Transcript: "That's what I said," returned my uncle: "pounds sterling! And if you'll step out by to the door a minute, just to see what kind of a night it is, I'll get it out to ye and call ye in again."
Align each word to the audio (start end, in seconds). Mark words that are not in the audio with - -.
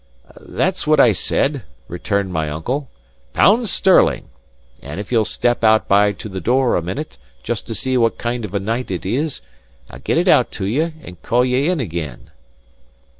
"That's 0.39 0.87
what 0.87 0.99
I 0.99 1.11
said," 1.11 1.61
returned 1.87 2.33
my 2.33 2.49
uncle: 2.49 2.89
"pounds 3.33 3.69
sterling! 3.69 4.29
And 4.81 4.99
if 4.99 5.11
you'll 5.11 5.25
step 5.25 5.63
out 5.63 5.87
by 5.87 6.11
to 6.11 6.27
the 6.27 6.41
door 6.41 6.75
a 6.75 6.81
minute, 6.81 7.19
just 7.43 7.67
to 7.67 7.75
see 7.75 7.97
what 7.97 8.17
kind 8.17 8.43
of 8.43 8.55
a 8.55 8.59
night 8.59 8.89
it 8.89 9.05
is, 9.05 9.41
I'll 9.91 9.99
get 9.99 10.17
it 10.17 10.27
out 10.27 10.51
to 10.53 10.65
ye 10.65 10.91
and 11.03 11.21
call 11.21 11.45
ye 11.45 11.69
in 11.69 11.79
again." 11.79 12.31